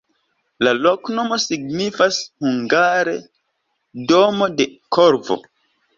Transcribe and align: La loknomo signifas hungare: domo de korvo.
La 0.67 0.71
loknomo 0.85 1.37
signifas 1.43 2.17
hungare: 2.45 3.15
domo 4.13 4.49
de 4.63 4.69
korvo. 4.99 5.39